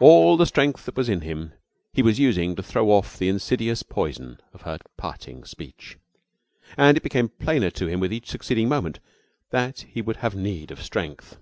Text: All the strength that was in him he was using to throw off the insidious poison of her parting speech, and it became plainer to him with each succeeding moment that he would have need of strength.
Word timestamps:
All 0.00 0.36
the 0.36 0.44
strength 0.44 0.84
that 0.84 0.98
was 0.98 1.08
in 1.08 1.22
him 1.22 1.54
he 1.94 2.02
was 2.02 2.18
using 2.18 2.54
to 2.56 2.62
throw 2.62 2.90
off 2.90 3.16
the 3.16 3.30
insidious 3.30 3.82
poison 3.82 4.38
of 4.52 4.60
her 4.68 4.76
parting 4.98 5.46
speech, 5.46 5.96
and 6.76 6.98
it 6.98 7.02
became 7.02 7.30
plainer 7.30 7.70
to 7.70 7.86
him 7.86 7.98
with 7.98 8.12
each 8.12 8.28
succeeding 8.28 8.68
moment 8.68 8.98
that 9.48 9.86
he 9.88 10.02
would 10.02 10.16
have 10.16 10.34
need 10.34 10.70
of 10.70 10.82
strength. 10.82 11.38